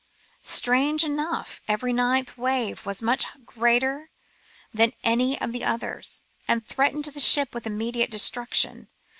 [0.41, 4.09] Strange enough every ninth wave was much greater
[4.73, 8.87] than any of the others, and threatened the ship with immediate destruction.